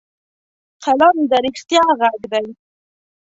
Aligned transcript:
قلم 0.83 1.17
د 1.29 1.31
رښتیا 1.45 1.83
غږ 1.99 2.19
دی 2.31 2.47